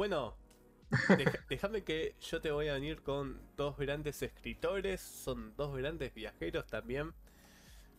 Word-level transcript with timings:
Bueno, 0.00 0.34
déjame 1.50 1.84
que 1.84 2.14
yo 2.22 2.40
te 2.40 2.50
voy 2.50 2.68
a 2.68 2.72
venir 2.72 3.02
con 3.02 3.38
dos 3.54 3.76
grandes 3.76 4.22
escritores, 4.22 4.98
son 4.98 5.54
dos 5.58 5.76
grandes 5.76 6.14
viajeros 6.14 6.66
también. 6.68 7.12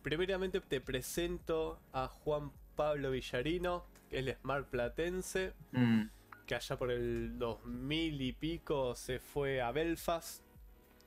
Primeramente 0.02 0.60
te 0.60 0.80
presento 0.80 1.78
a 1.92 2.08
Juan 2.08 2.50
Pablo 2.74 3.12
Villarino, 3.12 3.86
que 4.10 4.18
es 4.18 4.26
el 4.26 4.34
Smart 4.34 4.66
Platense, 4.68 5.54
mm. 5.70 6.02
que 6.44 6.56
allá 6.56 6.76
por 6.76 6.90
el 6.90 7.38
2000 7.38 8.20
y 8.20 8.32
pico 8.32 8.96
se 8.96 9.20
fue 9.20 9.60
a 9.60 9.70
Belfast 9.70 10.42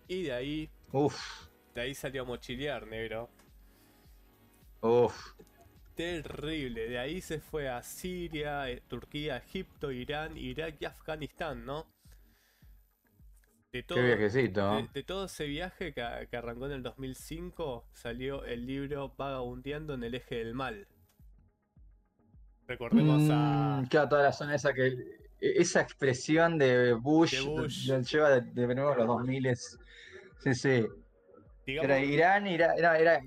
y 0.08 0.24
de 0.24 0.32
ahí, 0.32 0.70
Uf. 0.94 1.50
de 1.74 1.82
ahí 1.82 1.94
salió 1.94 2.22
a 2.22 2.26
mochilear, 2.26 2.88
negro. 2.88 3.30
Uf. 4.80 5.35
Terrible, 5.96 6.90
de 6.90 7.00
ahí 7.00 7.22
se 7.22 7.40
fue 7.40 7.70
a 7.70 7.82
Siria, 7.82 8.70
eh, 8.70 8.82
Turquía, 8.86 9.38
Egipto, 9.38 9.94
Irán, 9.94 10.38
Irak 10.38 10.76
y 10.80 10.86
Afganistán, 10.86 11.66
¿no? 11.66 11.86
De 13.72 13.82
todo, 13.84 14.00
Qué 14.00 14.06
viajecito. 14.06 14.88
De, 14.94 15.04
todo 15.04 15.26
ese 15.26 15.46
viaje 15.46 15.94
que, 15.94 16.02
arrancó 16.02 16.66
en 16.66 16.74
el 16.74 16.84
2005, 16.84 17.88
salió 17.94 18.44
el 18.44 18.66
libro 18.66 19.14
Vagabundeando 19.18 19.94
en 19.94 20.04
el 20.04 20.16
eje 20.16 20.36
del 20.36 20.54
mal. 20.54 20.86
Recordemos 22.68 23.30
a. 23.32 23.82
Mm, 23.82 23.88
claro, 23.88 24.10
toda 24.10 24.24
la 24.24 24.34
zona 24.34 24.56
esa 24.56 24.74
que. 24.74 24.98
Esa 25.40 25.82
expresión 25.82 26.58
de 26.58 26.94
Bush, 26.94 27.42
lleva 28.10 28.40
de, 28.40 28.76
nuevo 28.76 28.96
los 28.96 29.08
2000 29.08 29.56
Sí, 30.40 30.54
sí. 30.54 30.86
era 31.66 32.00
Irán, 32.00 32.48
era, 32.48 32.74
era, 32.76 33.22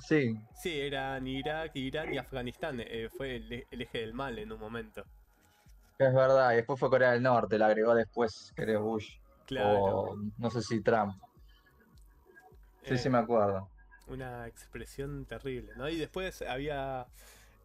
Sí. 0.00 0.36
Sí, 0.54 0.80
eran 0.80 1.26
Irak, 1.26 1.72
Irán 1.74 2.12
y 2.12 2.18
Afganistán. 2.18 2.80
Eh, 2.80 3.08
fue 3.16 3.36
el, 3.36 3.66
eje 3.70 3.98
del 3.98 4.14
mal 4.14 4.38
en 4.38 4.52
un 4.52 4.60
momento. 4.60 5.04
Es 5.98 6.12
verdad, 6.12 6.52
y 6.52 6.56
después 6.56 6.78
fue 6.80 6.90
Corea 6.90 7.12
del 7.12 7.22
Norte, 7.22 7.56
la 7.56 7.66
agregó 7.66 7.94
después, 7.94 8.52
era 8.56 8.78
Bush. 8.78 9.18
Claro. 9.46 10.16
no 10.38 10.50
sé 10.50 10.62
si 10.62 10.80
Trump. 10.80 11.14
Sí, 12.82 12.98
sí 12.98 13.08
me 13.08 13.18
acuerdo. 13.18 13.68
Una 14.08 14.46
expresión 14.46 15.24
terrible, 15.26 15.72
¿no? 15.76 15.88
Y 15.88 15.96
después 15.96 16.42
había 16.42 17.06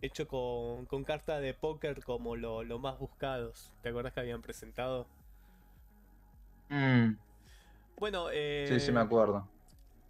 hecho 0.02 0.28
con, 0.28 0.86
con 0.86 1.04
carta 1.04 1.40
de 1.40 1.54
póker 1.54 2.04
como 2.04 2.36
lo, 2.36 2.64
más 2.80 3.00
buscados. 3.00 3.74
¿Te 3.82 3.90
acuerdas 3.90 4.14
que 4.14 4.20
habían 4.22 4.42
presentado? 4.42 5.08
Mm. 6.70 7.14
Bueno, 7.98 8.28
eh, 8.32 8.68
sí, 8.70 8.80
sí 8.80 8.92
me 8.92 9.02
acuerdo. 9.02 9.48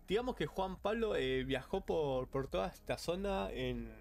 Digamos 0.10 0.36
que 0.36 0.48
Juan 0.48 0.76
Pablo 0.78 1.16
eh, 1.16 1.44
viajó 1.44 1.82
por, 1.82 2.28
por 2.30 2.48
toda 2.48 2.68
esta 2.68 2.98
zona 2.98 3.52
en 3.52 3.94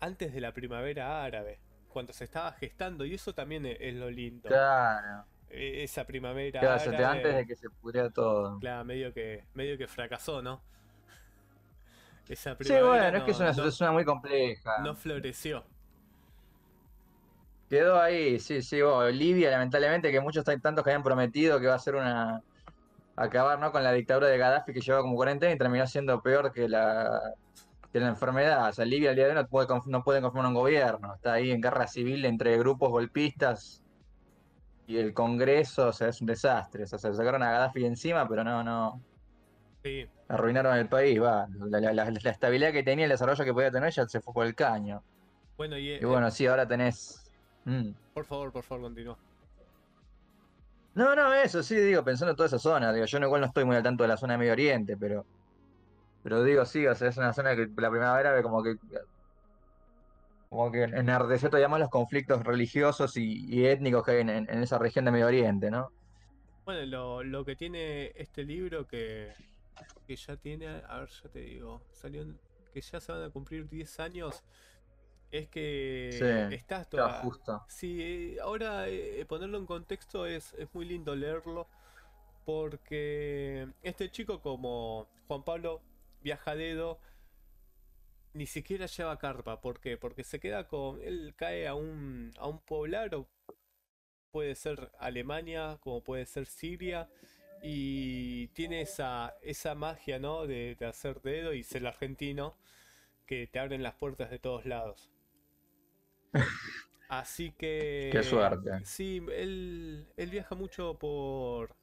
antes 0.00 0.32
de 0.32 0.40
la 0.40 0.52
primavera 0.52 1.22
árabe, 1.22 1.60
cuando 1.88 2.14
se 2.14 2.24
estaba 2.24 2.52
gestando, 2.52 3.04
y 3.04 3.12
eso 3.14 3.34
también 3.34 3.66
es, 3.66 3.94
lo 3.94 4.10
lindo. 4.10 4.48
Claro. 4.48 5.26
E, 5.50 5.84
esa 5.84 6.06
primavera. 6.06 6.58
Claro, 6.58 7.06
antes 7.06 7.34
de 7.34 7.46
que 7.46 7.54
se 7.54 7.68
pudriera 7.68 8.08
todo. 8.08 8.58
Claro, 8.60 8.84
medio 8.86 9.12
que, 9.12 9.44
medio 9.52 9.76
que 9.76 9.86
fracasó, 9.86 10.40
¿no? 10.40 10.62
Esa 12.28 12.56
sí, 12.58 12.72
bueno, 12.72 13.18
es 13.18 13.24
que 13.24 13.30
es 13.32 13.40
una 13.40 13.52
situación 13.52 13.92
muy 13.92 14.06
compleja. 14.06 14.78
No 14.78 14.94
floreció. 14.94 15.64
Quedó 17.68 18.00
ahí, 18.00 18.40
sí, 18.40 18.62
sí, 18.62 18.78
Libia, 19.12 19.50
lamentablemente, 19.50 20.10
que 20.10 20.20
muchos 20.20 20.44
tantos 20.44 20.82
que 20.82 20.90
habían 20.90 21.02
prometido 21.02 21.60
que 21.60 21.66
va 21.66 21.74
a 21.74 21.78
ser 21.78 21.94
una. 21.96 22.42
Acabar 23.16 23.58
¿no? 23.58 23.72
con 23.72 23.82
la 23.82 23.92
dictadura 23.92 24.28
de 24.28 24.38
Gaddafi 24.38 24.72
que 24.72 24.80
lleva 24.80 25.00
como 25.00 25.16
40 25.16 25.46
años 25.46 25.56
y 25.56 25.58
terminó 25.58 25.86
siendo 25.86 26.20
peor 26.22 26.52
que 26.52 26.68
la, 26.68 27.34
que 27.92 28.00
la 28.00 28.08
enfermedad. 28.08 28.68
O 28.68 28.72
sea, 28.72 28.84
Libia 28.84 29.10
al 29.10 29.16
día 29.16 29.26
de 29.26 29.30
hoy 29.30 29.36
no, 29.36 29.46
puede, 29.46 29.68
no 29.86 30.02
pueden 30.02 30.22
conformar 30.22 30.48
un 30.48 30.54
gobierno. 30.54 31.14
Está 31.14 31.34
ahí 31.34 31.50
en 31.50 31.60
guerra 31.60 31.86
civil 31.86 32.24
entre 32.24 32.58
grupos 32.58 32.90
golpistas 32.90 33.82
y 34.86 34.98
el 34.98 35.14
Congreso, 35.14 35.88
o 35.88 35.92
sea, 35.92 36.08
es 36.08 36.20
un 36.20 36.26
desastre. 36.26 36.84
O 36.84 36.86
sea, 36.86 36.98
se 36.98 37.14
sacaron 37.14 37.42
a 37.42 37.50
Gaddafi 37.50 37.84
encima, 37.84 38.28
pero 38.28 38.44
no, 38.44 38.62
no. 38.62 39.00
Sí. 39.82 40.06
Arruinaron 40.28 40.76
el 40.76 40.88
país, 40.88 41.20
va. 41.22 41.46
La, 41.68 42.02
estabilidad 42.08 42.72
que 42.72 42.82
tenía, 42.82 43.04
el 43.04 43.10
desarrollo 43.10 43.44
que 43.44 43.52
podía 43.52 43.70
tener, 43.70 43.92
ya 43.92 44.06
se 44.06 44.20
fue 44.20 44.32
por 44.32 44.46
el 44.46 44.54
caño. 44.54 45.02
Bueno, 45.56 45.78
y, 45.78 45.92
y 45.92 46.04
bueno, 46.04 46.30
sí, 46.30 46.46
ahora 46.46 46.66
tenés. 46.66 47.30
Mm. 47.64 47.90
Por 48.12 48.24
favor, 48.24 48.50
por 48.50 48.64
favor, 48.64 48.84
continúa. 48.84 49.16
No, 50.94 51.16
no, 51.16 51.34
eso 51.34 51.62
sí, 51.62 51.76
digo, 51.76 52.04
pensando 52.04 52.30
en 52.30 52.36
toda 52.36 52.46
esa 52.46 52.58
zona, 52.58 52.92
digo, 52.92 53.06
yo 53.06 53.18
igual 53.18 53.40
no 53.40 53.48
estoy 53.48 53.64
muy 53.64 53.76
al 53.76 53.82
tanto 53.82 54.04
de 54.04 54.08
la 54.08 54.16
zona 54.16 54.34
de 54.34 54.38
Medio 54.38 54.52
Oriente, 54.52 54.96
pero. 54.96 55.26
Pero 56.22 56.42
digo, 56.42 56.64
sí, 56.64 56.86
o 56.86 56.94
sea, 56.94 57.08
es 57.08 57.16
una 57.18 57.32
zona 57.34 57.54
que 57.54 57.68
la 57.76 57.90
primavera 57.90 58.32
ve 58.32 58.42
como 58.42 58.62
que 58.62 58.76
como 60.54 60.70
que 60.70 60.84
enardeció 60.84 61.50
todavía 61.50 61.68
más 61.68 61.80
los 61.80 61.90
conflictos 61.90 62.44
religiosos 62.44 63.16
y, 63.16 63.66
étnicos 63.66 64.04
que 64.04 64.12
hay 64.12 64.20
en, 64.20 64.48
esa 64.62 64.78
región 64.78 65.04
de 65.04 65.10
Medio 65.10 65.26
Oriente, 65.26 65.68
¿no? 65.68 65.90
Bueno, 66.64 67.24
lo, 67.24 67.44
que 67.44 67.56
tiene 67.56 68.12
este 68.14 68.44
libro 68.44 68.86
que, 68.86 69.32
que, 70.06 70.14
ya 70.14 70.36
tiene, 70.36 70.68
a 70.68 71.00
ver, 71.00 71.08
ya 71.08 71.28
te 71.28 71.40
digo, 71.40 71.82
salió 71.90 72.24
que 72.72 72.80
ya 72.80 73.00
se 73.00 73.10
van 73.10 73.24
a 73.24 73.30
cumplir 73.30 73.68
10 73.68 73.98
años, 73.98 74.44
es 75.30 75.48
que 75.48 76.10
sí, 76.48 76.54
estás 76.54 76.88
toda... 76.88 77.20
justo. 77.22 77.64
Sí, 77.68 78.36
ahora 78.42 78.88
eh, 78.88 79.24
ponerlo 79.26 79.58
en 79.58 79.66
contexto 79.66 80.26
es, 80.26 80.54
es 80.54 80.72
muy 80.74 80.84
lindo 80.84 81.14
leerlo, 81.14 81.66
porque 82.44 83.68
este 83.82 84.10
chico 84.10 84.40
como 84.40 85.08
Juan 85.26 85.42
Pablo 85.42 85.82
viaja 86.22 86.54
dedo, 86.54 86.98
ni 88.34 88.46
siquiera 88.46 88.86
lleva 88.86 89.18
carpa. 89.18 89.60
¿Por 89.60 89.80
qué? 89.80 89.96
Porque 89.96 90.24
se 90.24 90.40
queda 90.40 90.66
con. 90.66 91.00
Él 91.02 91.34
cae 91.36 91.66
a 91.66 91.74
un, 91.74 92.32
a 92.38 92.48
un 92.48 92.60
poblado. 92.60 93.28
Puede 94.30 94.56
ser 94.56 94.90
Alemania, 94.98 95.78
como 95.80 96.02
puede 96.02 96.26
ser 96.26 96.46
Siria. 96.46 97.08
Y 97.62 98.48
tiene 98.48 98.82
esa, 98.82 99.34
esa 99.40 99.74
magia, 99.74 100.18
¿no? 100.18 100.46
De, 100.46 100.76
hacer 100.86 101.22
dedo 101.22 101.54
y 101.54 101.62
ser 101.62 101.86
argentino. 101.86 102.56
Que 103.26 103.46
te 103.46 103.58
abren 103.58 103.82
las 103.82 103.94
puertas 103.94 104.30
de 104.30 104.38
todos 104.38 104.66
lados. 104.66 105.10
Así 107.08 107.50
que. 107.58 108.10
Qué 108.12 108.22
suerte. 108.22 108.70
Sí, 108.84 109.24
él, 109.32 110.06
él 110.16 110.30
viaja 110.30 110.54
mucho 110.54 110.98
por, 110.98 111.76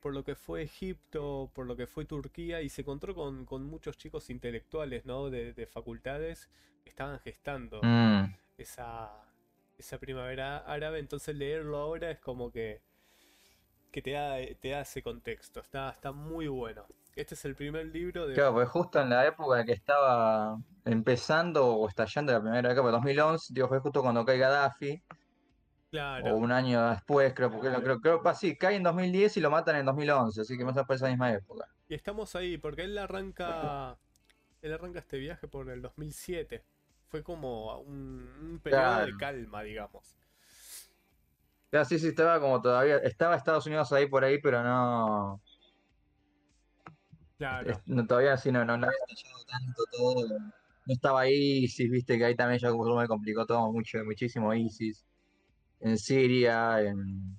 por 0.00 0.14
lo 0.14 0.24
que 0.24 0.34
fue 0.34 0.62
Egipto, 0.62 1.50
por 1.54 1.66
lo 1.66 1.76
que 1.76 1.86
fue 1.86 2.04
Turquía, 2.04 2.62
y 2.62 2.68
se 2.68 2.82
encontró 2.82 3.14
con, 3.14 3.64
muchos 3.64 3.96
chicos 3.96 4.30
intelectuales, 4.30 5.04
¿no? 5.04 5.30
De, 5.30 5.66
facultades 5.66 6.48
que 6.84 6.90
estaban 6.90 7.18
gestando 7.20 7.80
mm. 7.82 8.24
esa, 8.58 9.10
esa 9.76 9.98
primavera 9.98 10.58
árabe. 10.58 10.98
Entonces 10.98 11.36
leerlo 11.36 11.78
ahora 11.78 12.10
es 12.10 12.20
como 12.20 12.50
que, 12.50 12.80
que 13.90 14.02
te, 14.02 14.12
da, 14.12 14.36
te 14.60 14.70
da 14.70 14.82
ese 14.82 15.02
contexto. 15.02 15.60
Está, 15.60 15.90
está 15.90 16.12
muy 16.12 16.46
bueno. 16.46 16.86
Este 17.18 17.34
es 17.34 17.44
el 17.46 17.56
primer 17.56 17.86
libro 17.86 18.28
de... 18.28 18.34
Claro, 18.34 18.52
pues 18.54 18.68
justo 18.68 19.00
en 19.00 19.10
la 19.10 19.26
época 19.26 19.64
que 19.64 19.72
estaba 19.72 20.56
empezando 20.84 21.66
o 21.66 21.88
estallando 21.88 22.32
la 22.32 22.40
primera 22.40 22.70
época, 22.70 22.92
2011, 22.92 23.52
digo, 23.52 23.66
fue 23.66 23.80
justo 23.80 24.02
cuando 24.02 24.24
cae 24.24 24.38
Gaddafi. 24.38 25.02
Claro. 25.90 26.26
O 26.26 26.36
un 26.36 26.52
año 26.52 26.90
después, 26.90 27.34
creo, 27.34 27.50
porque 27.50 27.70
creo, 27.70 27.82
creo, 28.00 28.20
creo 28.20 28.34
sí, 28.36 28.56
cae 28.56 28.76
en 28.76 28.84
2010 28.84 29.36
y 29.36 29.40
lo 29.40 29.50
matan 29.50 29.74
en 29.74 29.86
2011, 29.86 30.42
así 30.42 30.56
que 30.56 30.64
más 30.64 30.70
o 30.70 30.74
menos 30.76 30.86
por 30.86 30.94
esa 30.94 31.08
misma 31.08 31.32
época. 31.32 31.66
Y 31.88 31.94
estamos 31.94 32.36
ahí, 32.36 32.56
porque 32.56 32.82
él 32.82 32.96
arranca, 32.96 33.98
él 34.62 34.72
arranca 34.72 35.00
este 35.00 35.18
viaje 35.18 35.48
por 35.48 35.70
el 35.70 35.82
2007. 35.82 36.62
Fue 37.08 37.24
como 37.24 37.80
un, 37.80 38.60
periodo 38.62 39.06
de 39.06 39.16
calma, 39.16 39.64
digamos. 39.64 40.16
Ya, 41.72 41.84
sí, 41.84 41.98
sí, 41.98 42.08
estaba 42.08 42.38
como 42.38 42.62
todavía, 42.62 42.98
estaba 42.98 43.34
Estados 43.34 43.66
Unidos 43.66 43.92
ahí 43.92 44.06
por 44.06 44.22
ahí, 44.22 44.40
pero 44.40 44.62
no... 44.62 45.42
Claro. 47.38 47.80
todavía 48.08 48.32
así 48.32 48.50
no, 48.50 48.64
no, 48.64 48.76
no 48.76 48.86
había 48.86 48.98
estallado 49.08 49.44
tanto 49.46 49.82
todo. 49.92 50.38
No 50.38 50.94
estaba 50.94 51.28
ISIS, 51.28 51.90
viste 51.90 52.18
que 52.18 52.24
ahí 52.24 52.34
también 52.34 52.58
ya 52.60 52.70
como 52.70 52.96
me 52.96 53.06
complicó 53.06 53.46
todo 53.46 53.70
mucho, 53.72 53.98
muchísimo 54.04 54.52
ISIS 54.52 55.06
en 55.80 55.98
Siria, 55.98 56.80
en, 56.80 57.38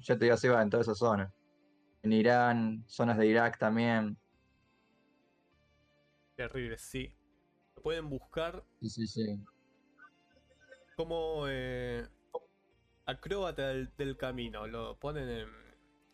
ya 0.00 0.16
te 0.16 0.24
digo, 0.24 0.36
se 0.36 0.46
iba 0.46 0.62
en 0.62 0.70
toda 0.70 0.82
esa 0.82 0.94
zona. 0.94 1.32
En 2.02 2.12
Irán, 2.12 2.84
zonas 2.86 3.18
de 3.18 3.26
Irak 3.26 3.58
también. 3.58 4.16
Terrible, 6.36 6.78
sí. 6.78 7.14
Lo 7.76 7.82
pueden 7.82 8.08
buscar. 8.08 8.64
Sí, 8.80 8.88
sí, 8.88 9.06
sí. 9.06 9.44
Como 10.96 11.44
eh, 11.48 12.06
acróbata 13.06 13.68
del, 13.68 14.16
camino. 14.16 14.66
Lo 14.66 14.98
ponen 14.98 15.28
en, 15.28 15.61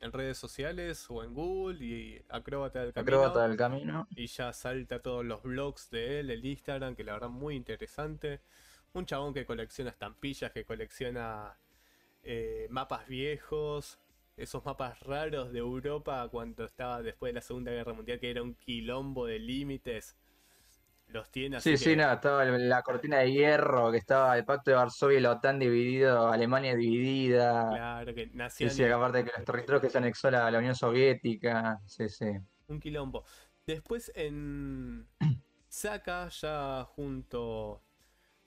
en, 0.00 0.12
redes 0.12 0.38
sociales 0.38 1.06
o 1.10 1.22
en 1.22 1.34
Google 1.34 1.84
y 1.84 2.22
acróbata 2.28 2.80
del 2.80 2.92
camino. 2.92 3.16
Acróbata 3.16 3.48
del 3.48 3.56
camino. 3.56 4.06
Y 4.16 4.26
ya 4.26 4.52
salta 4.52 5.00
todos 5.00 5.24
los 5.24 5.42
blogs 5.42 5.90
de 5.90 6.20
él, 6.20 6.30
el 6.30 6.44
Instagram, 6.44 6.94
que 6.94 7.04
la 7.04 7.14
verdad 7.14 7.28
muy 7.28 7.56
interesante 7.56 8.40
un 8.92 9.06
chabón 9.06 9.34
que 9.34 9.46
colecciona 9.46 9.90
estampillas, 9.90 10.52
que 10.52 10.64
colecciona 10.64 11.58
eh, 12.22 12.66
mapas 12.70 13.06
viejos, 13.06 13.98
esos 14.36 14.64
mapas 14.64 15.00
raros 15.00 15.52
de 15.52 15.58
Europa 15.58 16.28
cuando 16.30 16.64
estaba 16.64 17.02
después 17.02 17.30
de 17.30 17.34
la 17.34 17.40
Segunda 17.40 17.70
Guerra 17.72 17.92
Mundial, 17.92 18.20
que 18.20 18.30
era 18.30 18.42
un 18.42 18.54
quilombo 18.54 19.26
de 19.26 19.38
límites. 19.38 20.16
Los 21.08 21.30
tiene 21.30 21.56
así. 21.56 21.76
Sí, 21.76 21.76
sí, 21.76 21.96
no, 21.96 22.10
estaba 22.12 22.44
la 22.44 22.82
cortina 22.82 23.18
de 23.18 23.32
hierro, 23.32 23.90
que 23.90 23.98
estaba 23.98 24.36
el 24.38 24.44
pacto 24.44 24.70
de 24.70 24.76
Varsovia 24.76 25.18
y 25.18 25.20
la 25.22 25.32
OTAN 25.32 25.58
dividido, 25.58 26.28
Alemania 26.28 26.74
dividida. 26.76 27.68
Claro, 27.68 28.14
que 28.14 28.26
Sí, 28.26 28.30
nacían 28.34 28.70
sí, 28.70 28.84
aparte 28.84 29.18
de 29.18 29.24
que 29.24 29.32
los 29.36 29.44
territorios 29.44 29.82
que 29.82 29.90
se 29.90 29.98
anexó 29.98 30.30
la, 30.30 30.50
la 30.50 30.58
Unión 30.58 30.74
Soviética. 30.74 31.78
Sí, 31.86 32.08
sí. 32.08 32.26
un 32.68 32.80
quilombo. 32.80 33.24
Después 33.66 34.12
en 34.14 35.08
saca 35.68 36.28
ya 36.28 36.84
junto 36.84 37.82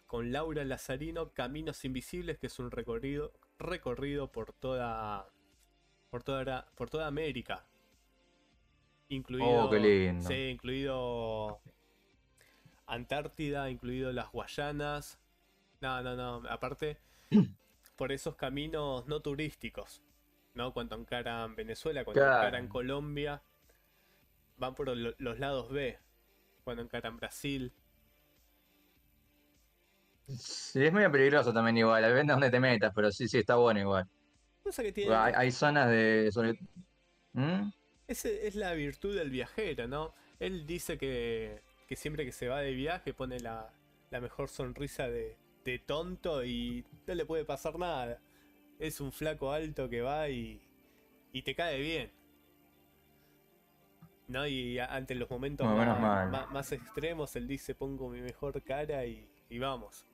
con 0.08 0.32
Laura 0.32 0.64
Lazarino 0.66 1.34
Caminos 1.34 1.86
Invisibles, 1.86 2.38
que 2.40 2.48
es 2.48 2.60
un 2.60 2.72
recorrido 2.72 3.34
recorrido 3.60 4.32
por 4.32 4.54
toda 4.54 5.34
por 6.10 6.24
toda 6.24 6.72
por 6.76 6.90
toda 6.90 7.08
América. 7.08 7.66
Incluido 9.10 9.66
Oh, 9.66 9.70
qué 9.70 9.80
lindo. 9.80 10.28
sí, 10.28 10.34
incluido 10.50 11.62
Antártida, 12.92 13.70
incluido 13.72 14.12
las 14.14 14.32
Guayanas. 14.32 15.20
No, 15.82 16.02
no, 16.04 16.16
no, 16.16 16.50
aparte 16.50 16.98
por 17.96 18.12
esos 18.12 18.36
caminos 18.36 19.08
no 19.08 19.22
turísticos, 19.22 20.02
¿no? 20.56 20.74
Cuando 20.74 20.96
encaran 20.98 21.56
Venezuela, 21.56 22.04
cuando 22.06 22.24
Claro. 22.24 22.32
encaran 22.38 22.68
Colombia, 22.68 23.44
van 24.58 24.76
por 24.76 24.88
lo- 24.96 25.14
los 25.18 25.40
lados 25.40 25.70
B, 25.72 26.00
cuando 26.64 26.84
encaran 26.84 27.18
Brasil. 27.18 27.74
Sí, 30.28 30.86
es 30.86 30.94
medio 30.94 31.12
peligroso 31.12 31.54
también 31.54 31.78
igual, 31.78 32.02
depende 32.04 32.24
de 32.28 32.34
dónde 32.34 32.50
te 32.52 32.60
metas, 32.60 32.92
pero 32.96 33.12
sí, 33.12 33.28
sí, 33.28 33.40
está 33.40 33.56
bueno 33.56 33.80
igual. 33.82 34.06
Cosa 34.64 34.84
que 34.84 34.92
tiene, 34.92 35.16
Hay, 35.16 35.34
hay 35.36 35.52
zonas 35.52 35.90
de... 35.90 36.30
sobre- 36.34 36.60
¿Mm? 37.34 37.70
ese 38.08 38.48
es 38.48 38.56
la 38.56 38.74
virtud 38.74 39.16
del 39.16 39.30
viajero, 39.30 39.88
¿no? 39.88 40.14
Él 40.40 40.66
dice 40.66 40.98
que, 40.98 41.62
que 41.92 41.98
siempre 41.98 42.24
que 42.24 42.32
se 42.32 42.48
va 42.48 42.62
de 42.62 42.72
viaje 42.72 43.14
pone 43.14 43.38
la, 43.42 43.70
la 44.12 44.22
mejor 44.22 44.48
sonrisa 44.48 45.10
de, 45.10 45.38
de 45.66 45.78
tonto 45.78 46.46
y 46.46 46.86
no 47.06 47.14
le 47.14 47.26
puede 47.26 47.44
pasar 47.44 47.78
nada. 47.78 48.22
Es 48.80 49.02
un 49.02 49.12
flaco 49.12 49.52
alto 49.52 49.90
que 49.90 50.00
va 50.00 50.30
y, 50.30 50.62
y 51.34 51.42
te 51.42 51.54
cae 51.54 51.82
bien. 51.82 52.10
¿No? 54.30 54.48
Y 54.48 54.80
ante 54.80 55.16
los 55.16 55.30
momentos 55.30 55.68
No, 55.68 55.76
más, 55.76 56.00
mal. 56.00 56.32
más- 56.32 56.52
más 56.52 56.72
extremos, 56.72 57.36
él 57.36 57.46
dice 57.46 57.76
pongo 57.76 58.08
mi 58.08 58.22
mejor 58.22 58.64
cara 58.64 59.06
y, 59.06 59.30
y 59.50 59.60
vamos. 59.60 60.06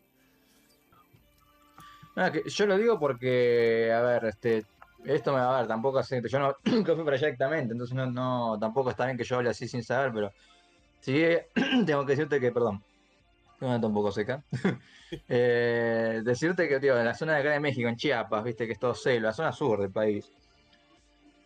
No, 2.15 2.31
que 2.31 2.41
yo 2.49 2.65
lo 2.65 2.75
digo 2.75 2.99
porque, 2.99 3.93
a 3.93 4.01
ver, 4.01 4.25
este, 4.25 4.63
esto 5.05 5.31
me 5.31 5.41
va 5.41 5.57
a 5.57 5.59
ver, 5.59 5.67
tampoco 5.67 5.99
así, 5.99 6.15
yo 6.27 6.39
no 6.39 6.55
nunca 6.65 6.95
fui 6.95 7.03
para 7.03 7.17
allá 7.17 7.27
directamente, 7.27 7.73
entonces 7.73 7.95
no, 7.95 8.07
no, 8.07 8.57
tampoco 8.59 8.89
está 8.89 9.05
bien 9.05 9.15
que 9.15 9.23
yo 9.23 9.35
hable 9.35 9.51
así 9.51 9.67
sin 9.67 9.83
saber, 9.83 10.11
pero 10.11 10.31
sí 10.99 11.23
tengo 11.85 12.05
que 12.05 12.11
decirte 12.13 12.39
que, 12.39 12.51
perdón, 12.51 12.85
tengo 13.59 13.71
una 13.73 13.81
tos 13.81 13.89
un 13.89 13.95
poco 13.95 14.11
seca. 14.13 14.43
Eh, 15.27 16.21
decirte 16.23 16.67
que, 16.69 16.79
tío, 16.81 16.97
en 16.99 17.05
la 17.05 17.15
zona 17.15 17.35
de 17.35 17.39
acá 17.41 17.51
de 17.51 17.59
México, 17.61 17.87
en 17.89 17.95
Chiapas, 17.97 18.43
viste 18.43 18.67
que 18.67 18.73
es 18.73 18.79
todo 18.79 18.93
selva, 18.95 19.29
la 19.29 19.33
zona 19.33 19.53
sur 19.53 19.79
del 19.81 19.91
país. 19.91 20.33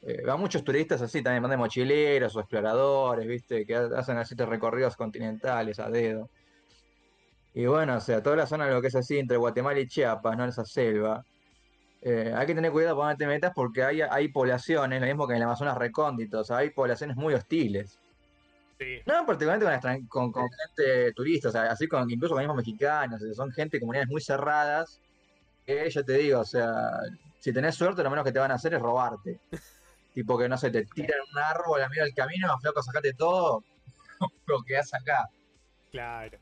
eh, 0.02 0.24
van 0.26 0.40
muchos 0.40 0.64
turistas 0.64 1.02
así, 1.02 1.22
también 1.22 1.44
van 1.44 1.52
de 1.52 1.58
mochileros 1.58 2.36
o 2.36 2.40
exploradores, 2.40 3.28
viste, 3.28 3.66
que 3.66 3.76
ha- 3.76 3.90
hacen 3.98 4.18
así 4.18 4.36
recorridos 4.36 4.96
continentales 4.96 5.80
a 5.80 5.90
dedo. 5.90 6.32
Y 7.54 7.66
bueno, 7.66 7.98
o 7.98 8.00
sea, 8.00 8.24
toda 8.24 8.38
la 8.38 8.48
zona 8.48 8.66
de 8.68 8.74
lo 8.74 8.82
que 8.82 8.88
es 8.88 8.96
así 8.96 9.18
entre 9.20 9.38
Guatemala 9.38 9.80
y 9.80 9.88
Chiapas, 9.88 10.38
¿no? 10.38 10.46
Esa 10.46 10.64
selva. 10.66 11.24
eh, 12.02 12.34
hay 12.36 12.48
que 12.48 12.56
tener 12.56 12.72
cuidado 12.74 12.98
dónde 12.98 13.18
te 13.18 13.28
metas 13.28 13.54
porque 13.56 13.84
hay, 13.84 14.02
hay 14.02 14.30
poblaciones, 14.30 15.02
lo 15.02 15.08
mismo 15.08 15.28
que 15.28 15.34
en 15.34 15.38
el 15.40 15.44
Amazonas 15.46 15.78
recóndito, 15.78 16.42
o 16.42 16.46
sea, 16.46 16.58
hay 16.60 16.72
poblaciones 16.72 17.18
muy 17.18 17.34
hostiles. 17.36 18.01
Sí. 18.82 19.00
No 19.06 19.24
particularmente 19.28 20.08
con, 20.08 20.08
con, 20.08 20.32
con 20.32 20.50
gente 20.50 21.14
turista, 21.14 21.50
o 21.50 21.52
sea, 21.52 21.72
así 21.72 21.88
con 21.88 22.10
incluso 22.10 22.34
con 22.34 22.42
mismos 22.42 22.58
mexicanos, 22.58 23.22
o 23.22 23.26
sea, 23.26 23.36
son 23.36 23.52
gente, 23.52 23.80
comunidades 23.80 24.10
muy 24.10 24.22
cerradas, 24.22 25.00
que 25.64 25.88
yo 25.88 26.04
te 26.04 26.14
digo, 26.14 26.40
o 26.40 26.46
sea, 26.46 26.74
si 27.40 27.54
tenés 27.54 27.76
suerte, 27.76 28.02
lo 28.02 28.10
menos 28.10 28.26
que 28.26 28.32
te 28.32 28.40
van 28.40 28.50
a 28.50 28.56
hacer 28.56 28.74
es 28.74 28.82
robarte. 28.82 29.40
tipo 30.16 30.36
que, 30.36 30.50
no 30.50 30.58
sé, 30.58 30.72
te 30.72 30.84
tiran 30.86 31.20
un 31.32 31.38
árbol 31.38 31.84
a 31.84 31.90
medio 31.90 32.06
del 32.06 32.16
camino, 32.16 32.58
flaco, 32.60 32.82
sacate 32.82 33.14
todo, 33.14 33.64
lo 34.48 34.64
que 34.64 34.78
haces 34.78 34.96
acá. 34.96 35.30
Claro. 35.92 36.40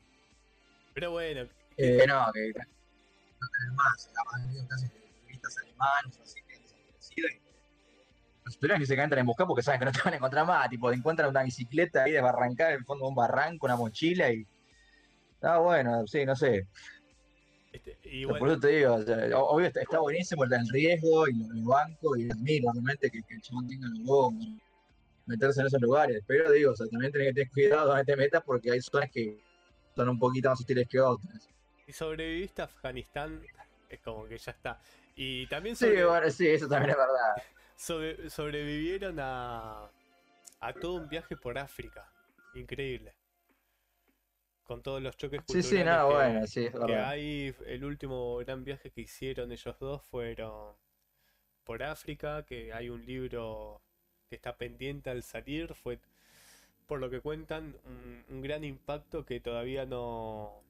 Pero 0.94 1.12
bueno, 1.12 1.46
Eh, 1.76 2.06
no, 2.08 2.32
que 2.32 2.54
no 2.54 3.48
tenés 3.50 3.74
más, 3.76 4.10
mayoría 4.32 4.66
casi 4.70 4.88
turistas 5.24 5.58
alemanes, 5.58 6.20
así 6.22 6.42
que 6.48 6.58
desaparecido 6.58 7.28
y 7.28 7.49
turistas 8.58 8.80
que 8.80 8.86
se 8.86 8.94
entran 9.02 9.20
en 9.20 9.26
buscar 9.26 9.46
porque 9.48 9.62
saben 9.64 9.80
que 9.80 9.86
no 9.86 9.92
te 9.92 10.00
van 10.04 10.14
a 10.14 10.18
encontrar 10.18 10.46
más, 10.46 10.70
tipo, 10.70 10.90
te 10.90 10.96
encuentran 10.98 11.30
una 11.30 11.44
bicicleta 11.44 12.04
ahí 12.04 12.12
de 12.14 12.22
barrancar 12.22 12.72
en 12.72 12.80
el 12.80 12.86
fondo 12.86 13.06
de 13.06 13.10
un 13.10 13.16
barranco, 13.16 13.66
una 13.66 13.76
mochila 13.76 14.32
y. 14.32 14.46
Ah, 15.42 15.58
bueno, 15.60 16.06
sí, 16.08 16.26
no 16.26 16.36
sé. 16.36 16.68
este, 17.72 17.98
y 18.04 18.26
Por 18.26 18.48
eso 18.50 18.60
te 18.60 18.68
digo, 18.70 18.94
o 18.96 19.02
sea, 19.02 19.38
o- 19.40 19.56
obvio 19.56 19.68
está, 19.68 19.82
está 19.82 20.00
buenísimo 20.00 20.44
el 20.44 20.52
riesgo 20.72 21.28
y 21.28 21.32
el 21.32 21.64
banco 21.64 22.18
y 22.18 22.30
admiro 22.30 22.72
realmente 22.74 23.10
que, 23.10 23.22
que 23.24 23.36
el 23.36 23.42
chabón 23.42 23.68
tenga 23.68 23.88
los 23.88 24.00
huevos 24.00 24.34
meterse 25.26 25.62
en 25.62 25.68
esos 25.68 25.82
lugares. 25.82 26.24
Pero 26.28 26.52
digo, 26.52 26.72
o 26.72 26.76
sea, 26.76 26.88
también 26.88 27.12
tenés 27.12 27.30
que 27.30 27.34
tener 27.34 27.52
cuidado 27.52 27.88
donde 27.90 28.04
te 28.04 28.16
metas 28.18 28.44
porque 28.46 28.72
hay 28.72 28.82
zonas 28.82 29.10
que 29.12 29.38
son 29.96 30.10
un 30.10 30.20
poquito 30.20 30.50
más 30.50 30.60
hostiles 30.60 30.88
que 30.90 31.00
otras. 31.00 31.48
si 31.86 31.94
sobreviviste 31.94 32.62
a 32.62 32.66
Afganistán, 32.66 33.42
es 33.90 34.00
como 34.02 34.26
que 34.26 34.38
ya 34.38 34.52
está. 34.52 34.82
Y 35.16 35.48
también 35.48 35.76
Sí, 35.76 35.88
bueno, 35.88 36.30
sí, 36.30 36.48
eso 36.48 36.68
también 36.68 36.92
es 36.92 36.98
verdad. 36.98 37.44
Sobre- 37.80 38.30
sobrevivieron 38.30 39.18
a, 39.20 39.90
a 40.60 40.74
todo 40.74 40.96
un 40.96 41.10
viaje 41.10 41.36
por 41.38 41.58
África. 41.58 42.12
Increíble. 42.56 43.16
Con 44.64 44.82
todos 44.84 45.02
los 45.02 45.18
choques 45.18 45.42
Sí, 45.48 45.64
sí, 45.64 45.78
culturales 45.78 45.84
no, 45.84 46.08
que, 46.08 46.14
bueno, 46.14 46.48
sí, 46.48 46.66
es 46.66 46.76
que 46.86 46.96
hay. 46.96 47.56
El 47.66 47.84
último 47.84 48.38
gran 48.38 48.64
viaje 48.64 48.92
que 48.92 49.02
hicieron 49.02 49.52
ellos 49.52 49.76
dos 49.80 50.04
fueron 50.12 50.76
por 51.66 51.84
África, 51.84 52.46
que 52.46 52.74
hay 52.74 52.90
un 52.90 53.06
libro 53.06 53.82
que 54.30 54.36
está 54.36 54.58
pendiente 54.58 55.10
al 55.12 55.24
salir. 55.24 55.74
Fue, 55.76 56.00
por 56.88 57.00
lo 57.00 57.10
que 57.10 57.22
cuentan, 57.22 57.76
un, 57.86 58.26
un 58.30 58.42
gran 58.42 58.64
impacto 58.64 59.26
que 59.26 59.40
todavía 59.42 59.86
no 59.86 60.64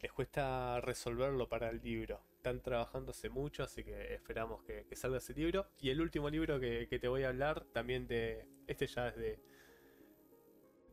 les 0.00 0.12
cuesta 0.12 0.80
resolverlo 0.80 1.48
para 1.48 1.70
el 1.70 1.80
libro. 1.82 2.20
Están 2.48 2.62
trabajando 2.62 3.10
hace 3.10 3.28
mucho, 3.28 3.62
así 3.62 3.84
que 3.84 4.14
esperamos 4.14 4.62
que, 4.62 4.86
que 4.88 4.96
salga 4.96 5.18
ese 5.18 5.34
libro. 5.34 5.66
Y 5.82 5.90
el 5.90 6.00
último 6.00 6.30
libro 6.30 6.58
que, 6.58 6.86
que 6.88 6.98
te 6.98 7.06
voy 7.06 7.24
a 7.24 7.28
hablar, 7.28 7.66
también 7.74 8.06
de. 8.06 8.46
Este 8.66 8.86
ya 8.86 9.08
es 9.08 9.16
de. 9.16 9.38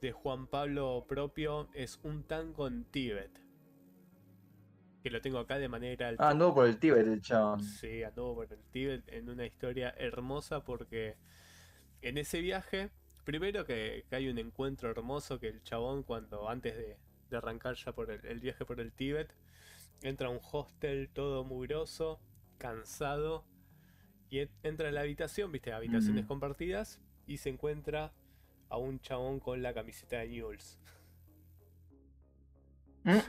de 0.02 0.12
Juan 0.12 0.48
Pablo 0.48 1.06
propio, 1.08 1.70
es 1.74 2.02
Un 2.04 2.24
tango 2.24 2.68
en 2.68 2.84
Tíbet. 2.84 3.40
Que 5.02 5.10
lo 5.10 5.22
tengo 5.22 5.40
acá 5.40 5.58
de 5.58 5.70
manera 5.70 6.14
Ah, 6.18 6.32
anduvo 6.32 6.56
por 6.56 6.68
el 6.68 6.78
Tíbet 6.78 7.08
el 7.08 7.22
chabón. 7.22 7.64
Sí, 7.64 8.04
anduvo 8.04 8.36
por 8.36 8.52
el 8.52 8.62
Tíbet 8.72 9.08
en 9.14 9.30
una 9.30 9.46
historia 9.46 9.96
hermosa 9.98 10.66
porque 10.66 11.16
en 12.02 12.18
ese 12.18 12.42
viaje, 12.42 12.90
primero 13.24 13.66
que, 13.66 14.04
que 14.10 14.16
hay 14.18 14.28
un 14.28 14.40
encuentro 14.40 14.92
hermoso 14.92 15.40
que 15.40 15.48
el 15.48 15.64
chabón 15.64 16.04
cuando 16.04 16.50
antes 16.50 16.76
de, 16.76 16.98
de 17.30 17.38
arrancar 17.38 17.76
ya 17.76 17.94
por 17.94 18.12
el, 18.12 18.26
el 18.26 18.42
viaje 18.42 18.66
por 18.66 18.82
el 18.82 18.92
Tíbet, 18.92 19.34
entra 20.02 20.28
a 20.28 20.32
un 20.32 20.40
hostel 20.52 21.10
todo 21.10 21.44
mugroso, 21.44 22.20
cansado, 22.58 23.46
y 24.30 24.40
en- 24.40 24.50
entra 24.64 24.90
a 24.90 24.92
la 24.92 25.02
habitación, 25.02 25.52
viste, 25.52 25.72
habitaciones 25.74 26.26
compartidas, 26.26 27.00
y 27.28 27.38
se 27.38 27.50
encuentra 27.50 28.14
a 28.70 28.78
un 28.78 29.00
chabón 29.00 29.40
con 29.40 29.62
la 29.62 29.74
camiseta 29.74 30.18
de 30.20 30.28
Newell's. 30.30 30.80
Mm, 33.04 33.20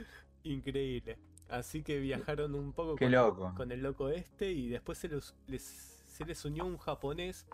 Increíble. 0.44 1.18
Así 1.48 1.82
que 1.82 1.98
viajaron 2.00 2.54
un 2.54 2.72
poco 2.72 2.96
con, 2.96 3.12
loco. 3.12 3.52
con 3.56 3.70
el 3.72 3.82
loco 3.82 4.08
este 4.08 4.50
y 4.52 4.68
después 4.68 4.98
se, 4.98 5.08
los- 5.08 5.34
les, 5.46 5.62
se 5.62 6.24
les 6.24 6.44
unió 6.44 6.64
un 6.64 6.76
japonés 6.78 7.46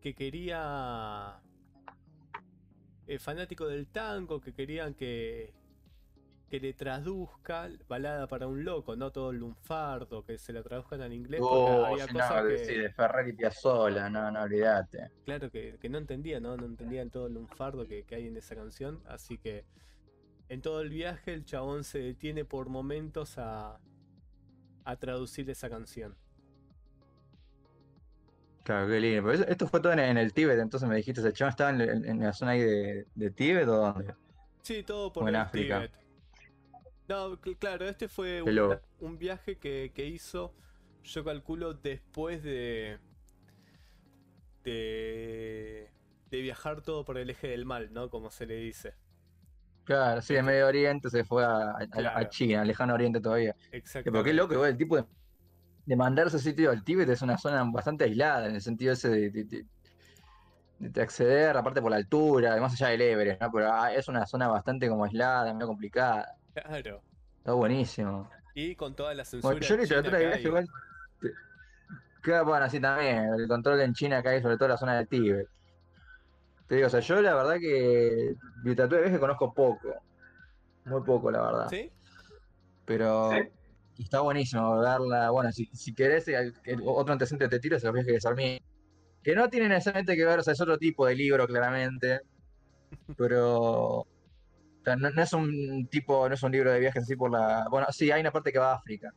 que 0.00 0.14
quería... 0.14 1.40
eh, 3.06 3.18
fanático 3.18 3.66
del 3.66 3.86
tango, 3.86 4.40
que 4.40 4.52
querían 4.54 4.94
que, 4.94 5.52
que 6.50 6.60
le 6.60 6.74
traduzca 6.74 7.70
balada 7.88 8.28
para 8.28 8.48
un 8.48 8.64
loco, 8.64 8.96
no 8.96 9.12
todo 9.12 9.30
el 9.32 9.38
lunfardo, 9.38 10.24
que 10.24 10.38
se 10.38 10.52
la 10.52 10.62
traduzcan 10.62 11.00
al 11.02 11.12
inglés, 11.14 11.46
Oh, 11.46 11.82
había 11.82 12.08
sí, 12.08 12.10
cosas 12.10 12.40
no, 12.40 12.44
que, 12.44 12.58
de, 12.58 12.58
sí, 12.58 12.74
de 12.76 12.92
Ferrari 12.92 13.32
Piazzolla, 13.32 14.08
no, 14.08 14.30
no, 14.30 14.42
olvídate. 14.42 15.10
claro, 15.24 15.50
que, 15.50 15.78
que 15.80 15.88
no 15.88 15.98
entendían, 15.98 16.42
¿no? 16.42 16.56
No 16.56 16.66
entendían 16.66 17.10
todo 17.10 17.26
el 17.26 17.34
lunfardo 17.34 17.86
que, 17.86 18.04
que 18.04 18.14
hay 18.16 18.26
en 18.26 18.36
esa 18.36 18.54
canción, 18.56 19.02
así 19.06 19.38
que 19.38 19.64
en 20.48 20.62
todo 20.62 20.80
el 20.82 20.90
viaje 20.90 21.34
el 21.34 21.44
chabón 21.44 21.84
se 21.84 22.00
detiene 22.00 22.44
por 22.46 22.68
momentos 22.70 23.38
a, 23.38 23.80
a 24.84 24.96
traducir 24.96 25.48
esa 25.48 25.70
canción. 25.70 26.16
Claro, 28.62 28.88
qué 28.88 29.00
lindo. 29.00 29.24
Pero 29.30 29.44
esto 29.44 29.66
fue 29.68 29.80
todo 29.80 29.92
en, 29.92 29.98
en 30.00 30.18
el 30.18 30.32
Tíbet, 30.32 30.58
entonces 30.58 30.88
me 30.88 30.96
dijiste, 30.96 31.20
¿el 31.22 31.32
chabón 31.32 31.50
estaba 31.50 31.70
en, 31.70 31.80
en- 31.80 32.04
en 32.04 32.20
la 32.20 32.32
zona 32.32 32.52
ahí 32.52 32.60
de, 32.60 33.06
de 33.14 33.30
Tíbet 33.30 33.66
o 33.68 33.76
dónde? 33.76 34.14
Sí, 34.62 34.82
todo 34.82 35.12
por 35.12 35.24
O 35.24 35.28
el 35.28 35.36
África. 35.36 35.78
Tíbet. 35.78 35.92
No, 37.10 37.36
cl- 37.40 37.58
claro, 37.58 37.88
este 37.88 38.06
fue 38.06 38.40
un, 39.00 39.18
viaje 39.18 39.58
que, 39.58 39.90
que 39.92 40.06
hizo, 40.06 40.54
yo 41.02 41.24
calculo, 41.24 41.74
después 41.74 42.40
de, 42.44 43.00
de. 44.62 45.90
de 46.30 46.40
viajar 46.40 46.82
todo 46.82 47.04
por 47.04 47.18
el 47.18 47.28
eje 47.30 47.48
del 47.48 47.64
mal, 47.64 47.92
¿no? 47.92 48.10
Como 48.10 48.30
se 48.30 48.46
le 48.46 48.54
dice. 48.54 48.94
Claro, 49.82 50.22
sí, 50.22 50.34
de 50.34 50.42
Medio 50.44 50.68
Oriente 50.68 51.10
se 51.10 51.24
fue 51.24 51.44
a, 51.44 51.70
a- 51.70 52.18
a. 52.18 52.28
China, 52.28 52.60
al 52.60 52.68
lejano 52.68 52.94
Oriente 52.94 53.20
todavía. 53.20 53.56
Exactamente. 53.72 54.12
Pero 54.12 54.22
qué 54.22 54.32
loco, 54.32 54.64
el 54.64 54.76
tipo 54.76 54.94
de, 54.96 55.04
de 55.86 55.96
mandarse 55.96 56.36
ese 56.36 56.50
sitio 56.50 56.70
al 56.70 56.84
Tíbet 56.84 57.08
es 57.08 57.22
una 57.22 57.38
zona 57.38 57.64
bastante 57.64 58.04
aislada, 58.04 58.46
en 58.46 58.54
el 58.54 58.60
sentido 58.60 58.92
ese 58.92 59.08
de, 59.08 59.30
de- 59.30 59.44
de- 59.44 59.66
de 60.78 61.02
acceder, 61.02 61.56
aparte 61.56 61.82
por 61.82 61.90
la 61.90 61.96
altura, 61.98 62.56
más 62.60 62.72
allá 62.72 62.88
del 62.88 63.02
Everest, 63.02 63.42
¿no? 63.42 63.50
Pero 63.52 63.70
ah, 63.72 63.92
es 63.92 64.08
una 64.08 64.26
zona 64.26 64.46
bastante 64.48 64.88
como 64.88 65.04
aislada, 65.04 65.52
medio 65.52 65.66
complicada. 65.66 66.39
Claro. 66.62 67.02
Está 67.38 67.52
buenísimo. 67.52 68.30
Y 68.54 68.74
con 68.74 68.94
toda 68.94 69.14
la 69.14 69.24
censura 69.24 69.52
Bueno, 69.54 69.66
yo 69.66 69.76
literatura 69.76 70.18
de 70.18 70.26
viaje 70.26 70.42
igual. 70.42 70.68
bueno, 72.44 72.64
así 72.64 72.80
también, 72.80 73.32
el 73.34 73.48
control 73.48 73.80
en 73.80 73.94
China 73.94 74.18
acá 74.18 74.36
y 74.36 74.42
sobre 74.42 74.56
todo 74.58 74.68
la 74.68 74.76
zona 74.76 74.96
del 74.96 75.08
Tíbet. 75.08 75.48
Te 76.66 76.74
digo, 76.76 76.86
o 76.86 76.90
sea, 76.90 77.00
yo 77.00 77.20
la 77.22 77.34
verdad 77.34 77.56
que 77.58 78.34
literatura 78.64 79.00
de 79.00 79.06
viaje 79.06 79.20
conozco 79.20 79.52
poco. 79.54 79.94
Muy 80.84 81.02
poco, 81.02 81.30
la 81.30 81.42
verdad. 81.42 81.68
¿Sí? 81.68 81.90
Pero 82.84 83.30
está 83.98 84.20
buenísimo 84.20 84.78
verla. 84.80 85.30
Bueno, 85.30 85.50
si, 85.52 85.66
si 85.72 85.94
querés, 85.94 86.26
el- 86.28 86.54
el 86.64 86.80
otro 86.84 87.12
antecedente 87.12 87.48
te 87.48 87.60
tiro 87.60 87.76
es 87.76 87.84
los 87.84 87.92
viajes 87.92 88.12
de 88.14 88.20
Sarmiento. 88.20 88.64
Que 89.22 89.34
no 89.34 89.48
tiene 89.50 89.68
necesariamente 89.68 90.16
que 90.16 90.24
ver, 90.24 90.38
o 90.38 90.42
sea, 90.42 90.52
es 90.54 90.60
otro 90.60 90.78
tipo 90.78 91.06
de 91.06 91.14
libro, 91.14 91.46
claramente. 91.46 92.20
Pero. 93.16 94.06
No, 94.84 95.22
es 95.22 95.32
un 95.32 95.86
tipo, 95.90 96.28
no 96.28 96.34
es 96.34 96.42
un 96.42 96.52
libro 96.52 96.72
de 96.72 96.80
viajes 96.80 97.02
así 97.02 97.16
por 97.16 97.30
la. 97.30 97.66
Bueno, 97.70 97.86
sí, 97.90 98.10
hay 98.10 98.20
una 98.20 98.32
parte 98.32 98.52
que 98.52 98.58
va 98.58 98.72
a 98.72 98.76
África. 98.76 99.12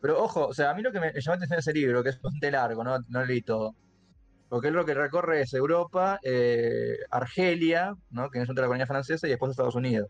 Pero 0.00 0.22
ojo, 0.22 0.46
o 0.46 0.54
sea, 0.54 0.70
a 0.70 0.74
mí 0.74 0.82
lo 0.82 0.92
que 0.92 1.00
me 1.00 1.12
llamó 1.12 1.36
la 1.38 1.44
atención 1.44 1.56
de 1.56 1.60
ese 1.60 1.72
libro, 1.72 2.02
que 2.02 2.10
es 2.10 2.20
bastante 2.20 2.50
largo, 2.50 2.84
no, 2.84 2.98
no 3.08 3.24
leí 3.24 3.42
todo. 3.42 3.74
Porque 4.48 4.68
él 4.68 4.74
lo 4.74 4.84
que 4.84 4.94
recorre 4.94 5.42
es 5.42 5.54
Europa, 5.54 6.20
eh, 6.22 6.98
Argelia, 7.10 7.94
¿no? 8.10 8.30
que 8.30 8.40
es 8.40 8.48
otra 8.48 8.66
colonia 8.66 8.86
francesa, 8.86 9.26
y 9.26 9.30
después 9.30 9.50
Estados 9.50 9.74
Unidos. 9.74 10.08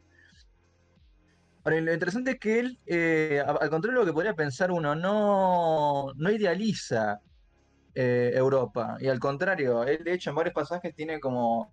Ahora, 1.65 1.81
lo 1.81 1.93
interesante 1.93 2.33
es 2.33 2.39
que 2.39 2.61
él, 2.61 2.79
eh, 2.87 3.43
al 3.45 3.71
contrario 3.71 3.99
de 3.99 4.05
lo 4.05 4.07
que 4.07 4.13
podría 4.13 4.35
pensar 4.35 4.71
uno, 4.71 4.95
no, 4.95 6.13
no 6.15 6.31
idealiza 6.31 7.21
eh, 7.95 8.33
Europa. 8.35 8.99
Y 9.01 9.09
al 9.09 9.19
contrario, 9.19 9.85
él 9.85 10.05
de 10.05 10.13
hecho 10.13 10.31
en 10.31 10.37
varios 10.37 10.55
pasajes 10.55 10.95
tiene 10.95 11.19
como, 11.19 11.73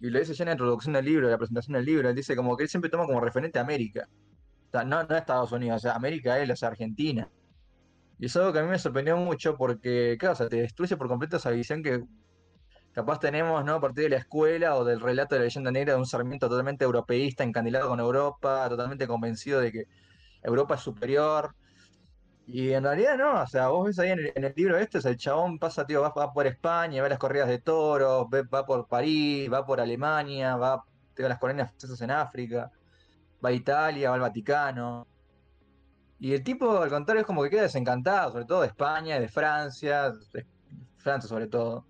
y 0.00 0.10
lo 0.10 0.18
dice 0.18 0.34
ya 0.34 0.44
en 0.44 0.48
la 0.48 0.52
introducción 0.52 0.94
del 0.94 1.04
libro, 1.04 1.26
en 1.26 1.32
la 1.32 1.38
presentación 1.38 1.74
del 1.74 1.84
libro, 1.84 2.08
él 2.08 2.14
dice 2.14 2.36
como 2.36 2.56
que 2.56 2.64
él 2.64 2.68
siempre 2.68 2.90
toma 2.90 3.06
como 3.06 3.20
referente 3.20 3.58
a 3.58 3.62
América. 3.62 4.08
O 4.68 4.70
sea, 4.70 4.84
no, 4.84 5.02
no 5.04 5.16
Estados 5.16 5.52
Unidos, 5.52 5.76
o 5.76 5.80
sea, 5.80 5.94
América 5.94 6.38
él, 6.38 6.50
o 6.50 6.56
sea, 6.56 6.68
Argentina. 6.68 7.28
Y 8.18 8.26
es 8.26 8.36
algo 8.36 8.52
que 8.52 8.58
a 8.58 8.62
mí 8.62 8.68
me 8.68 8.78
sorprendió 8.78 9.16
mucho 9.16 9.56
porque, 9.56 10.16
claro, 10.18 10.34
o 10.34 10.36
sea, 10.36 10.48
te 10.48 10.56
destruye 10.56 10.96
por 10.96 11.08
completo 11.08 11.36
esa 11.36 11.50
visión 11.50 11.82
que 11.82 12.02
capaz 12.92 13.20
tenemos, 13.20 13.62
¿no? 13.64 13.74
A 13.74 13.80
partir 13.80 14.04
de 14.04 14.10
la 14.10 14.16
escuela 14.16 14.74
o 14.76 14.84
del 14.84 15.00
relato 15.00 15.34
de 15.34 15.40
la 15.40 15.44
leyenda 15.44 15.70
negra 15.70 15.92
de 15.94 15.98
un 15.98 16.06
Sarmiento 16.06 16.48
totalmente 16.48 16.84
europeísta, 16.84 17.44
encandilado 17.44 17.88
con 17.88 18.00
Europa, 18.00 18.66
totalmente 18.70 19.06
convencido 19.06 19.60
de 19.60 19.70
que 19.72 19.84
Europa 20.42 20.76
es 20.76 20.80
superior. 20.80 21.54
Y 22.48 22.72
en 22.72 22.84
realidad 22.84 23.18
no, 23.18 23.42
o 23.42 23.46
sea, 23.46 23.68
vos 23.68 23.86
ves 23.86 23.98
ahí 23.98 24.10
en 24.10 24.20
el, 24.20 24.32
en 24.34 24.44
el 24.44 24.52
libro 24.56 24.78
este, 24.78 24.98
o 24.98 25.08
el 25.08 25.16
chabón 25.16 25.58
pasa, 25.58 25.84
tío, 25.84 26.00
va, 26.02 26.10
va 26.10 26.32
por 26.32 26.46
España, 26.46 27.02
ve 27.02 27.08
las 27.08 27.18
corridas 27.18 27.48
de 27.48 27.58
toros, 27.60 28.26
ve- 28.30 28.44
va 28.44 28.64
por 28.64 28.86
París, 28.86 29.52
va 29.52 29.66
por 29.66 29.80
Alemania, 29.80 30.56
va 30.56 30.74
a 30.74 30.84
las 31.16 31.38
colonias 31.38 31.68
francesas 31.70 32.00
en 32.02 32.12
África, 32.12 32.70
va 33.44 33.48
a 33.48 33.52
Italia, 33.52 34.10
va 34.10 34.14
al 34.16 34.20
Vaticano. 34.22 35.06
Y 36.18 36.32
el 36.32 36.42
tipo, 36.42 36.78
al 36.80 36.88
contrario, 36.90 37.20
es 37.22 37.26
como 37.26 37.42
que 37.42 37.50
queda 37.50 37.62
desencantado, 37.62 38.32
sobre 38.32 38.44
todo 38.46 38.60
de 38.62 38.68
España, 38.68 39.20
de 39.20 39.28
Francia, 39.28 40.10
de 40.32 40.46
Francia 40.96 41.28
sobre 41.28 41.48
todo. 41.48 41.84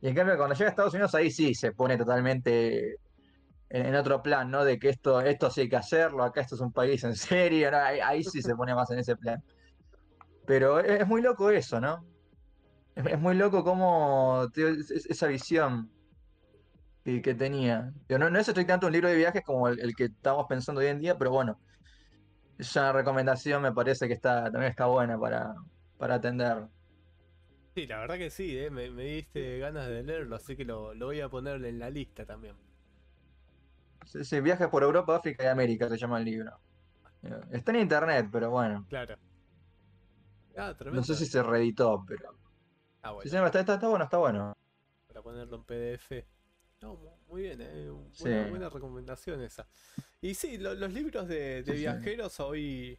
Y 0.00 0.08
en 0.08 0.14
cambio, 0.14 0.36
cuando 0.36 0.54
llega 0.54 0.68
a 0.68 0.70
Estados 0.70 0.94
Unidos, 0.94 1.14
ahí 1.14 1.30
sí 1.30 1.54
se 1.54 1.72
pone 1.72 1.96
totalmente 1.98 2.96
en, 3.70 3.94
otro 3.96 4.22
plan, 4.22 4.50
¿no? 4.50 4.64
De 4.64 4.78
que 4.78 4.90
esto, 4.90 5.20
esto 5.20 5.50
sí 5.50 5.62
hay 5.62 5.68
que 5.68 5.76
hacerlo, 5.76 6.24
acá 6.24 6.40
esto 6.42 6.56
es 6.56 6.60
un 6.62 6.72
país 6.72 7.04
en 7.04 7.16
serio, 7.16 7.70
¿no? 7.70 7.78
Ahí 7.78 8.24
sí 8.24 8.42
se 8.42 8.54
pone 8.56 8.74
más 8.74 8.90
en 8.90 9.00
ese 9.00 9.16
plan. 9.16 9.42
Pero 10.44 10.80
es, 10.80 11.00
es 11.02 11.06
muy 11.06 11.22
loco 11.22 11.50
eso, 11.50 11.80
¿no? 11.80 12.06
Es, 12.94 13.18
muy 13.20 13.34
loco 13.36 13.64
es- 14.90 15.06
esa 15.06 15.26
visión 15.28 15.92
que, 17.04 17.22
que 17.22 17.34
tenía. 17.34 17.92
Yo 18.08 18.18
no, 18.18 18.30
no 18.30 18.38
es 18.38 18.48
estrictamente 18.48 18.86
un 18.86 18.92
libro 18.92 19.08
de 19.08 19.16
viajes 19.16 19.42
como 19.44 19.68
el, 19.68 19.80
el 19.80 19.94
que 19.94 20.04
estamos 20.04 20.46
pensando 20.48 20.80
hoy 20.80 20.88
en 20.88 20.98
día, 21.00 21.16
pero 21.18 21.30
bueno, 21.32 21.60
es 22.58 22.74
una 22.76 22.92
recomendación, 22.92 23.62
me 23.62 23.72
parece 23.72 24.08
que 24.08 24.14
está, 24.14 24.44
también 24.44 24.70
está 24.70 24.86
buena 24.86 25.18
para, 25.18 25.54
para 25.98 26.16
atender. 26.16 26.68
Sí, 27.74 27.86
la 27.86 27.98
verdad 28.00 28.16
que 28.18 28.30
sí, 28.30 28.56
¿eh? 28.58 28.70
me, 28.70 28.90
me 28.90 29.04
diste 29.04 29.58
ganas 29.58 29.88
de 29.88 30.02
leerlo, 30.02 30.36
así 30.36 30.56
que 30.56 30.64
lo, 30.64 30.94
lo 30.94 31.06
voy 31.06 31.20
a 31.20 31.28
poner 31.30 31.62
en 31.64 31.78
la 31.78 31.90
lista 31.90 32.24
también. 32.26 32.56
Sí, 34.06 34.24
sí, 34.24 34.40
Viajes 34.40 34.68
por 34.68 34.82
Europa, 34.82 35.16
África 35.16 35.44
y 35.44 35.46
América 35.46 35.88
se 35.88 35.96
llama 35.96 36.18
el 36.18 36.24
libro. 36.24 36.50
Eh, 37.22 37.30
Está 37.52 37.72
en 37.72 37.80
internet, 37.80 38.28
pero 38.32 38.50
bueno. 38.50 38.88
Claro. 38.88 39.16
Ah, 40.56 40.74
tremendo. 40.76 41.00
No 41.00 41.04
sé 41.04 41.14
si 41.16 41.26
se 41.26 41.42
reeditó, 41.42 42.04
pero. 42.06 42.34
Ah, 43.02 43.08
Sí, 43.10 43.14
bueno, 43.14 43.30
sí, 43.30 43.36
está, 43.46 43.60
está- 43.60 43.74
está 43.74 43.88
bueno, 43.88 44.04
está 44.04 44.18
bueno. 44.18 44.56
para 45.08 45.22
ponerlo 45.22 45.56
en 45.56 45.64
PDF. 45.64 46.26
No, 46.80 46.94
mu- 46.96 47.16
muy 47.28 47.42
bien, 47.42 47.60
¿eh? 47.60 47.90
Buena, 47.90 48.44
Sí. 48.44 48.50
buena 48.50 48.68
recomendación 48.68 49.40
esa. 49.42 49.66
Y 50.20 50.34
sí, 50.34 50.58
lo- 50.58 50.74
los 50.74 50.92
libros 50.92 51.28
de, 51.28 51.62
de 51.62 51.64
Sí, 51.64 51.70
sí. 51.72 51.78
viajeros 51.78 52.40
hoy 52.40 52.98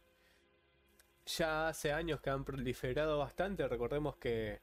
ya 1.26 1.68
hace 1.68 1.92
años 1.92 2.20
que 2.20 2.30
han 2.30 2.44
proliferado 2.44 3.18
bastante. 3.18 3.66
Recordemos 3.68 4.16
que 4.16 4.60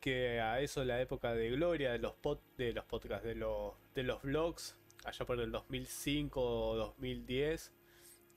que 0.00 0.40
a 0.40 0.60
eso 0.60 0.84
la 0.84 1.00
época 1.00 1.34
de 1.34 1.50
gloria 1.50 1.90
de 1.92 1.98
los 1.98 2.14
pod, 2.14 2.38
de 2.56 2.72
los 2.72 2.84
podcasts, 2.84 3.26
de 3.26 3.34
los 3.34 3.74
de 3.94 4.04
los 4.04 4.22
blogs, 4.22 4.76
allá 5.04 5.26
por 5.26 5.40
el 5.40 5.50
2005 5.50 6.40
o 6.70 6.76
2010, 6.76 7.72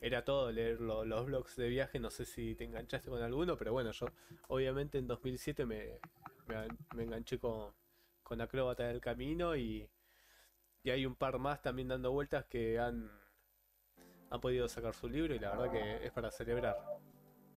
era 0.02 0.26
todo 0.26 0.52
leer 0.52 0.82
lo- 0.82 1.06
los 1.06 1.26
blogs 1.28 1.56
de 1.56 1.70
viaje. 1.70 2.00
No 2.00 2.10
sé 2.12 2.26
si 2.26 2.56
te 2.56 2.66
enganchaste 2.66 3.10
con 3.10 3.22
alguno, 3.22 3.58
pero 3.58 3.72
bueno, 3.74 3.92
yo 3.92 4.08
obviamente 4.50 4.98
en 4.98 5.08
2007 5.08 5.66
me, 5.66 6.00
me, 6.48 6.68
me 6.96 7.04
enganché 7.04 7.40
con, 7.40 7.74
con 8.24 8.42
Acróbata 8.42 8.84
del 8.88 9.00
Camino 9.02 9.56
y, 9.56 9.90
y 10.84 10.90
hay 10.90 11.06
un 11.06 11.16
par 11.16 11.40
más 11.40 11.62
también 11.62 11.88
dando 11.90 12.12
vueltas 12.12 12.46
que 12.46 12.80
han, 12.80 13.12
han 14.30 14.42
podido 14.42 14.68
sacar 14.68 14.94
su 14.96 15.08
libro 15.10 15.36
y 15.36 15.40
la 15.40 15.52
verdad 15.52 15.72
que 15.72 16.06
es 16.06 16.12
para 16.12 16.32
celebrar. 16.32 16.78